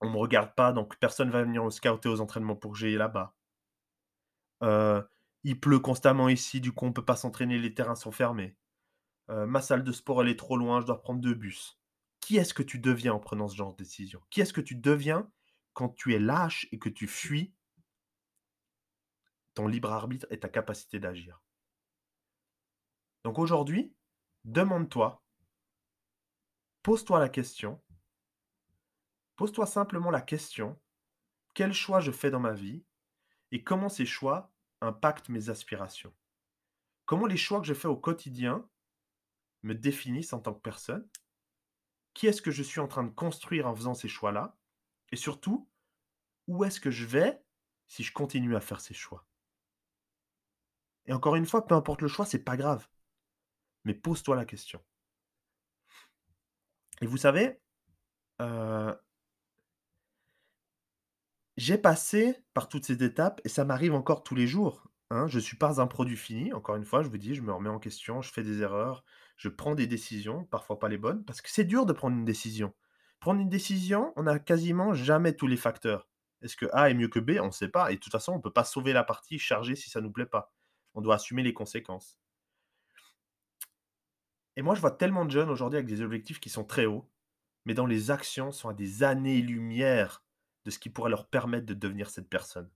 [0.00, 2.96] on me regarde pas, donc personne va venir me scouter aux entraînements pour que j'aille
[2.96, 3.34] là-bas.
[4.62, 5.02] Euh,
[5.44, 8.56] il pleut constamment ici, du coup on peut pas s'entraîner, les terrains sont fermés.
[9.28, 11.79] Ma salle de sport elle est trop loin, je dois prendre deux bus.
[12.20, 14.20] Qui est-ce que tu deviens en prenant ce genre de décision?
[14.30, 15.30] Qui est-ce que tu deviens
[15.72, 17.54] quand tu es lâche et que tu fuis
[19.54, 21.42] ton libre arbitre et ta capacité d'agir?
[23.24, 23.94] Donc aujourd'hui,
[24.44, 25.22] demande-toi,
[26.82, 27.82] pose-toi la question,
[29.36, 30.80] pose-toi simplement la question,
[31.54, 32.84] quel choix je fais dans ma vie
[33.50, 36.14] et comment ces choix impactent mes aspirations?
[37.04, 38.68] Comment les choix que je fais au quotidien
[39.62, 41.08] me définissent en tant que personne?
[42.14, 44.56] Qui est-ce que je suis en train de construire en faisant ces choix-là?
[45.12, 45.68] Et surtout,
[46.46, 47.42] où est-ce que je vais
[47.86, 49.26] si je continue à faire ces choix?
[51.06, 52.88] Et encore une fois, peu importe le choix, c'est pas grave.
[53.84, 54.80] Mais pose-toi la question.
[57.00, 57.60] Et vous savez,
[58.40, 58.94] euh,
[61.56, 64.90] j'ai passé par toutes ces étapes et ça m'arrive encore tous les jours.
[65.10, 65.26] Hein.
[65.28, 67.52] Je ne suis pas un produit fini, encore une fois, je vous dis, je me
[67.52, 69.04] remets en question, je fais des erreurs,
[69.40, 72.26] je prends des décisions, parfois pas les bonnes, parce que c'est dur de prendre une
[72.26, 72.74] décision.
[73.20, 76.10] Prendre une décision, on n'a quasiment jamais tous les facteurs.
[76.42, 77.38] Est-ce que A est mieux que B?
[77.40, 77.90] On ne sait pas.
[77.90, 80.04] Et de toute façon, on ne peut pas sauver la partie chargée si ça ne
[80.06, 80.52] nous plaît pas.
[80.92, 82.18] On doit assumer les conséquences.
[84.56, 87.10] Et moi, je vois tellement de jeunes aujourd'hui avec des objectifs qui sont très hauts,
[87.64, 90.22] mais dans les actions sont à des années-lumière
[90.66, 92.70] de ce qui pourrait leur permettre de devenir cette personne.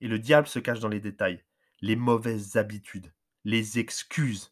[0.00, 1.44] Et le diable se cache dans les détails,
[1.82, 3.12] les mauvaises habitudes,
[3.44, 4.51] les excuses.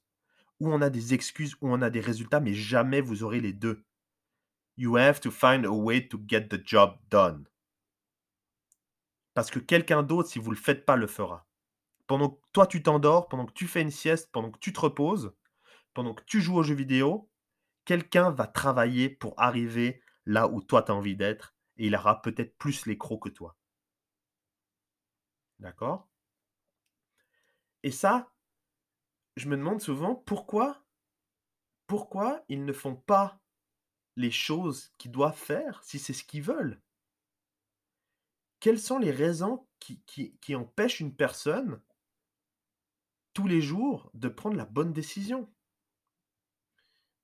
[0.61, 3.53] Où on a des excuses, où on a des résultats, mais jamais vous aurez les
[3.53, 3.85] deux.
[4.77, 7.47] You have to find a way to get the job done.
[9.35, 11.47] Parce que quelqu'un d'autre, si vous ne le faites pas, le fera.
[12.07, 14.81] Pendant que toi, tu t'endors, pendant que tu fais une sieste, pendant que tu te
[14.81, 15.33] reposes,
[15.95, 17.31] pendant que tu joues aux jeux vidéo,
[17.85, 22.21] quelqu'un va travailler pour arriver là où toi, tu as envie d'être, et il aura
[22.23, 23.57] peut-être plus les crocs que toi.
[25.59, 26.09] D'accord?
[27.83, 28.33] Et ça,
[29.41, 30.85] je me demande souvent pourquoi,
[31.87, 33.41] pourquoi ils ne font pas
[34.17, 36.79] les choses qu'ils doivent faire si c'est ce qu'ils veulent.
[38.61, 41.81] Quelles sont les raisons qui, empêchent une personne
[43.33, 45.51] tous les jours de prendre la bonne décision?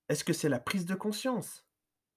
[0.09, 1.67] Est-ce que c'est la prise de conscience?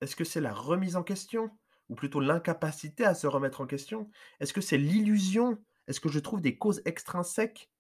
[0.01, 1.51] Est-ce que c'est la remise en question?
[1.91, 4.11] Ou plutôt l'incapacité à se remettre en question?
[4.39, 5.63] Est-ce que c'est l'illusion?
[5.89, 7.71] Est-ce que je trouve des causes extrinsèques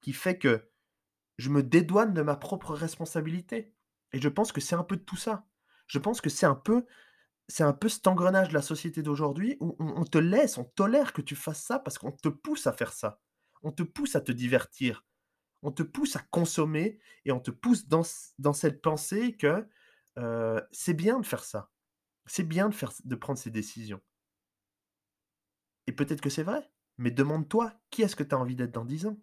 [0.00, 0.70] qui fait que
[1.38, 3.74] je me dédouane de ma propre responsabilité
[4.12, 5.46] Et je pense que c'est un peu de tout ça.
[5.86, 6.86] Je pense que c'est un peu
[7.48, 11.12] c'est un peu cet engrenage de la société d'aujourd'hui où on, te laisse, on tolère
[11.12, 13.20] que tu fasses ça parce qu'on te pousse à faire ça.
[13.62, 15.04] On te pousse à te divertir.
[15.62, 19.64] On te pousse à consommer et on te pousse dans, cette pensée que
[20.18, 21.70] euh, c'est bien de faire ça.
[22.26, 24.00] C'est bien de, de prendre ces décisions.
[25.86, 26.68] Et peut-être que c'est vrai,
[26.98, 29.18] mais demande-toi qui est-ce que tu as envie d'être dans 10 ans?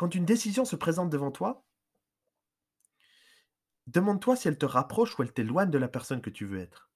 [0.00, 1.66] Quand une décision se présente devant toi,
[3.86, 6.90] Demande-toi si elle te rapproche ou elle t'éloigne de la personne que tu veux être.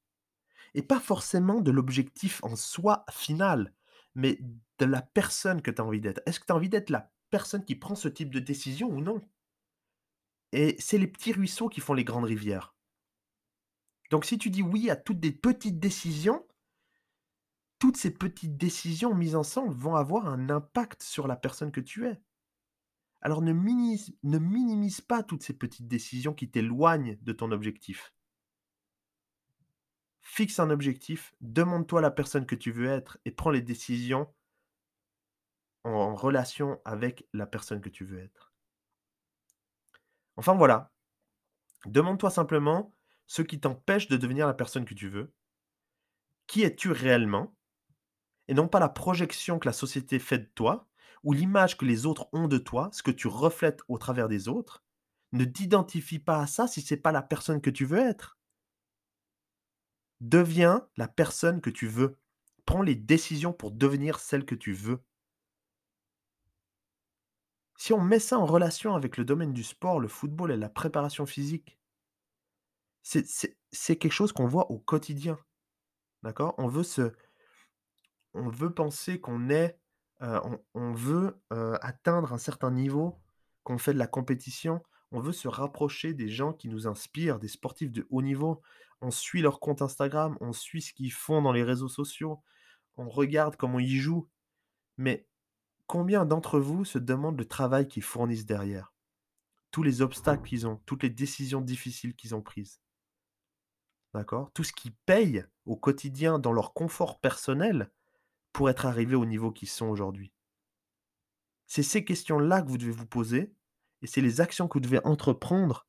[0.72, 3.74] Et pas forcément de l'objectif en soi final,
[4.14, 4.38] mais
[4.78, 6.22] de la personne que tu as envie d'être.
[6.24, 9.02] Est-ce que tu as envie d'être la personne qui prend ce type de décision ou
[9.02, 9.20] non?
[10.52, 12.74] Et c'est les petits ruisseaux qui font les grandes rivières.
[14.08, 16.46] Donc si tu dis oui à toutes des petites décisions,
[17.78, 22.06] toutes ces petites décisions mises ensemble vont avoir un impact sur la personne que tu
[22.06, 22.18] es.
[23.24, 28.14] Alors ne minimise, ne minimise pas toutes ces petites décisions qui t'éloignent de ton objectif.
[30.20, 34.32] Fixe un objectif, demande-toi la personne que tu veux être et prends les décisions
[35.84, 38.52] en relation avec la personne que tu veux être.
[40.36, 40.92] Enfin voilà,
[41.86, 42.94] demande-toi simplement
[43.26, 45.32] ce qui t'empêche de devenir la personne que tu veux.
[46.46, 47.56] Qui es-tu réellement?
[48.48, 50.88] Et non pas la projection que la société fait de toi,
[51.24, 54.48] ou l'image que les autres ont de toi, ce que tu reflètes au travers des
[54.48, 54.84] autres,
[55.32, 58.38] ne t'identifie pas à ça si ce n'est pas la personne que tu veux être.
[60.20, 62.16] Deviens la personne que tu veux.
[62.66, 65.02] Prends les décisions pour devenir celle que tu veux.
[67.76, 70.68] Si on met ça en relation avec le domaine du sport, le football et la
[70.68, 71.78] préparation physique,
[73.02, 75.38] c'est quelque chose qu'on voit au quotidien.
[76.22, 76.54] D'accord?
[76.56, 77.12] On veut se,
[78.32, 79.78] on veut penser qu'on est
[80.74, 83.18] on, veut atteindre un certain niveau,
[83.62, 87.48] qu'on fait de la compétition, on veut se rapprocher des gens qui nous inspirent, des
[87.48, 88.60] sportifs de haut niveau.
[89.00, 92.42] On suit leur compte Instagram, on suit ce qu'ils font dans les réseaux sociaux,
[92.96, 94.28] on regarde comment ils jouent.
[94.96, 95.28] Mais
[95.86, 98.92] combien d'entre vous se demandent le travail qu'ils fournissent derrière?
[99.70, 102.80] Tous les obstacles qu'ils ont, toutes les décisions difficiles qu'ils ont prises.
[104.14, 104.50] D'accord?
[104.52, 107.90] Tout ce qui paye au quotidien dans leur confort personnel
[108.54, 110.32] pour être arrivés au niveau qu'ils sont aujourd'hui?
[111.66, 113.54] C'est ces questions-là que vous devez vous poser
[114.00, 115.86] et c'est les actions que vous devez entreprendre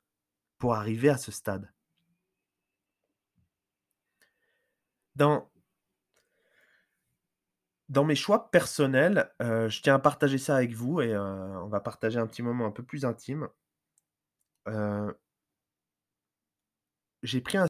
[0.59, 1.73] pour arriver à ce stade.
[5.15, 5.49] Dans,
[7.89, 11.67] Dans mes choix personnels, heu, je tiens à partager ça avec vous et heu, on
[11.67, 13.47] va partager un petit moment un peu plus intime.
[14.65, 15.15] Heu
[17.23, 17.67] j'ai pris un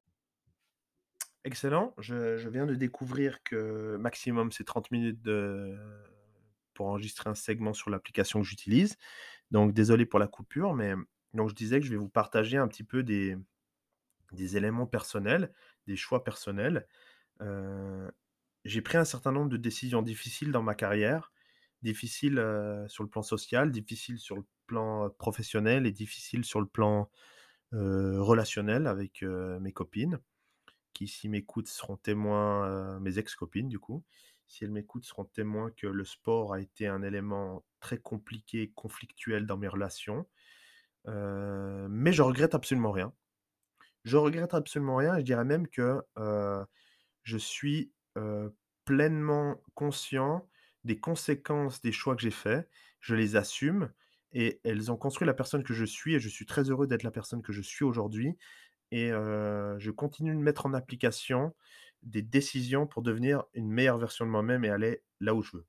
[1.46, 5.22] excellent, je viens de découvrir que maximum c'est 30 minutes
[6.74, 8.98] pour enregistrer un segment sur l'application que j'utilise.
[9.52, 10.96] Donc désolé pour la coupure, mais
[11.34, 13.38] donc je disais que je vais vous partager un petit peu des
[14.58, 15.54] éléments personnels,
[15.88, 16.88] des choix personnels.
[17.42, 18.12] Heu,
[18.66, 21.34] j'ai pris un certain nombre de décisions difficiles dans ma carrière,
[21.84, 26.68] difficiles, heu, sur le plan social, difficiles sur le plan, professionnel et difficiles sur le
[26.68, 27.10] plan,
[27.74, 30.20] heu, relationnel avec, mes copines
[30.96, 34.06] qui, s'ils m'écoutent, seront témoins, heu, mes ex-copines du coup,
[34.48, 39.48] si elles m'écoutent, seront témoins que le sport a été un élément très compliqué conflictuel
[39.48, 40.28] dans mes relations.
[41.08, 43.14] Heu, mais je regrette absolument rien.
[44.06, 46.66] Je regrette absolument rien je dirais même que, heu,
[47.24, 47.94] je suis,
[48.86, 50.50] pleinement conscient
[50.86, 52.70] des conséquences des choix que j'ai faits.
[53.02, 53.92] Je les assume
[54.34, 57.04] et elles ont construit la personne que je suis et je suis très heureux d'être
[57.04, 58.38] la personne que je suis aujourd'hui
[58.92, 61.56] et je continue de mettre en application
[62.04, 65.66] des décisions pour devenir une meilleure version de moi-même et aller là où je veux.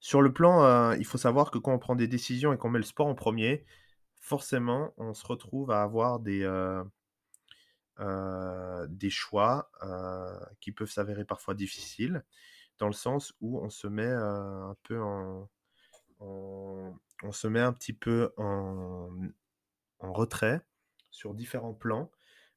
[0.00, 2.78] Sur le plan, il faut savoir que quand on prend des décisions et qu'on met
[2.78, 3.64] le sport en premier,
[4.20, 6.48] forcément, on se retrouve à avoir des,
[8.88, 9.70] des choix,
[10.60, 12.24] qui peuvent s'avérer parfois difficiles,
[12.78, 15.48] dans le sens où on se met, un peu en
[16.20, 19.10] on se met un petit peu en
[20.00, 20.62] en retrait
[21.10, 22.10] sur différents plans.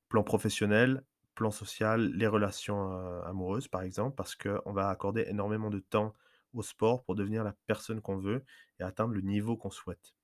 [0.10, 1.04] Plan professionnel,
[1.36, 2.92] plan social, les relations,
[3.24, 6.14] amoureuses, par exemple, parce qu'on va accorder énormément de temps
[6.54, 8.44] au sport pour devenir la personne qu'on veut
[8.80, 10.16] et atteindre le niveau qu'on souhaite.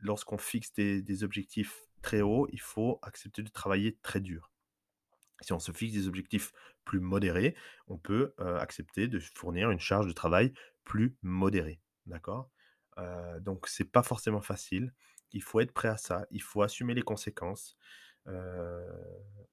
[0.00, 4.50] Lorsqu'on fixe des objectifs très hauts, il faut accepter de travailler très dur.
[5.40, 6.52] Si on se fixe des objectifs
[6.84, 7.54] plus modérés,
[7.86, 10.52] on peut, accepter de fournir une charge de travail
[10.84, 12.50] plus modérée, d'accord?
[13.40, 14.92] Donc c'est pas forcément facile.
[15.32, 17.76] Il faut être prêt à ça, il faut assumer les conséquences.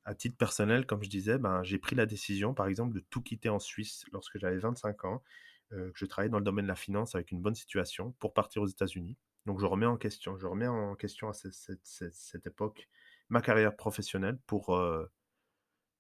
[0.03, 3.21] À titre personnel, comme je disais, ben, j'ai pris la décision, par exemple, de tout
[3.21, 5.23] quitter en Suisse lorsque j'avais 25 ans,
[5.69, 8.61] que je travaillais dans le domaine de la finance avec une bonne situation pour partir
[8.61, 9.17] aux États-Unis.
[9.45, 12.87] Donc je remets en question je remets en question à ce cette cette cette époque
[13.29, 14.77] ma carrière professionnelle pour,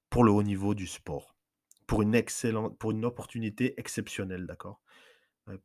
[0.09, 1.35] pour le haut niveau du sport.
[1.87, 4.81] Pour une excellente pour une opportunité exceptionnelle, d'accord?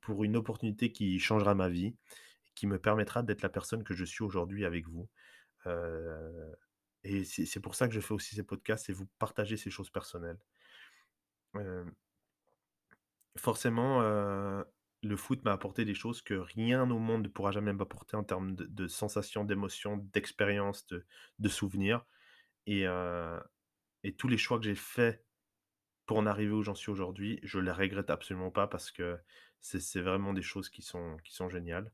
[0.01, 1.97] Pour une opportunité qui changera ma vie,
[2.67, 5.09] me permettra d'être la personne que je suis aujourd'hui avec vous.
[7.05, 9.91] Et c'est pour ça que je fais aussi ces podcasts, c'est vous partager ces choses
[9.91, 10.39] personnelles.
[13.37, 14.01] Forcément,
[15.03, 18.25] le foot m'a apporté des choses que rien au monde ne pourra jamais m'apporter en
[18.25, 20.87] termes de sensations, d'émotions, d'expériences,
[21.39, 22.05] de souvenirs
[22.67, 22.87] et
[24.03, 25.25] et tous les choix que j'ai faits
[26.07, 29.19] pour en arriver où j'en suis aujourd'hui, je les regrette absolument pas parce que
[29.61, 31.93] c'est vraiment des choses qui sont qui sont géniales.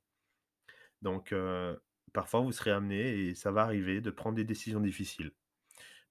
[1.07, 1.33] Donc
[2.13, 5.31] parfois vous serez amenés et ça va arriver de prendre des décisions difficiles.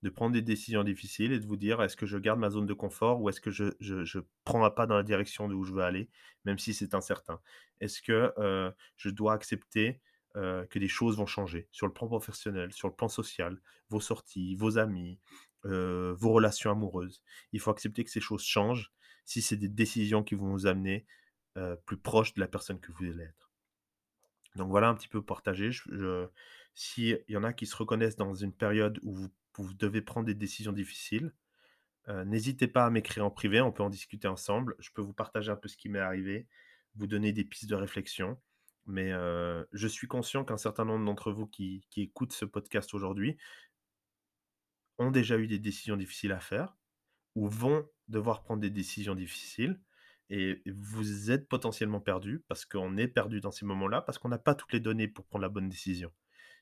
[0.03, 2.65] De prendre des décisions difficiles et de vous dire: «Est-ce que je garde ma zone
[2.65, 5.81] de confort ou est-ce que je prends un pas dans la direction d'où je veux
[5.83, 6.09] aller,
[6.45, 7.41] même si c'est incertain?
[7.81, 8.31] Est-ce que,
[8.95, 9.99] je dois accepter,
[10.35, 14.55] que des choses vont changer sur le plan professionnel, sur le plan social, vos sorties,
[14.55, 15.19] vos amis,
[15.63, 18.93] vos relations amoureuses?» il faut accepter que ces choses changent
[19.25, 21.05] si c'est des décisions qui vont vous amener,
[21.85, 23.44] plus proche de la personne que vous allez être.
[24.55, 25.71] Donc voilà un petit peu partagé.
[26.73, 29.15] S'il y en a qui se reconnaissent dans une période où
[29.57, 31.33] vous devez prendre des décisions difficiles,
[32.09, 34.75] heu, n'hésitez pas à m'écrire en privé, on peut en discuter ensemble.
[34.79, 36.47] Je peux vous partager un peu ce qui m'est arrivé,
[36.95, 38.39] vous donner des pistes de réflexion.
[38.87, 43.37] Mais heu, je suis conscient qu'un certain nombre d'entre vous qui écoutent ce podcast aujourd'hui
[44.97, 46.77] ont déjà eu des décisions difficiles à faire
[47.35, 49.79] ou vont devoir prendre des décisions difficiles
[50.29, 54.39] et vous êtes potentiellement perdus parce qu'on est perdu dans ces moments-là, parce qu'on n'a
[54.39, 56.11] pas toutes les données pour prendre la bonne décision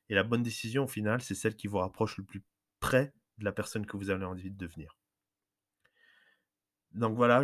[0.10, 2.44] et la bonne décision au final, c'est celle qui vous rapproche le plus
[2.80, 4.98] près de la personne que vous avez envie de devenir.
[6.94, 7.44] Donc voilà,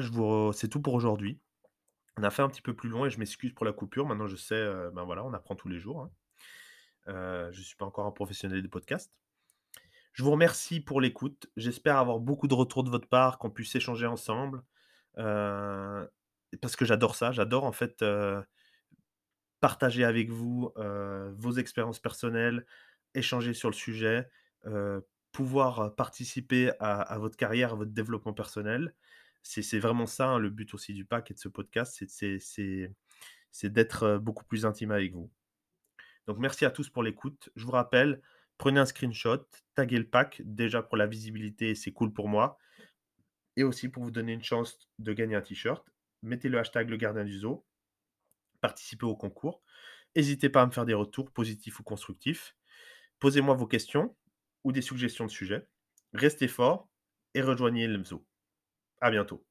[0.53, 1.39] c'est tout pour aujourd'hui.
[2.17, 4.05] On a fait un petit peu plus long et je m'excuse pour la coupure.
[4.05, 6.11] Maintenant je sais, heu, ben voilà, on apprend tous les jours, hein.
[7.07, 9.17] Heu, je suis pas encore un professionnel des podcasts.
[10.13, 11.49] Je vous remercie pour l'écoute.
[11.55, 14.63] J'espère avoir beaucoup de retours de votre part, qu'on puisse échanger ensemble,
[15.15, 17.31] parce que j'adore ça.
[17.31, 18.03] J'adore en fait,
[19.59, 22.65] partager avec vous, vos expériences personnelles,
[23.13, 24.29] échanger sur le sujet,
[25.31, 28.93] pouvoir, participer à votre carrière, à votre développement personnel.
[29.41, 32.93] C'est vraiment ça, hein, le but aussi du pack et de ce podcast, c'est
[33.63, 35.31] d'être, beaucoup plus intime avec vous.
[36.27, 37.49] Donc merci à tous pour l'écoute.
[37.55, 38.21] Je vous rappelle,
[38.57, 42.59] prenez un screenshot, taguez le pack, déjà pour la visibilité, c'est cool pour moi
[43.59, 45.85] et aussi pour vous donner une chance de gagner un t-shirt,
[46.23, 47.65] mettez le hashtag le gardien du zoo,
[48.61, 49.61] participez au concours.
[50.15, 52.55] N'hésitez pas à me faire des retours positifs ou constructifs.
[53.19, 54.15] Posez-moi vos questions
[54.63, 55.67] ou des suggestions de sujets.
[56.13, 56.89] Restez forts
[57.33, 58.25] et rejoignez le zoo.
[59.01, 59.48] À bientôt.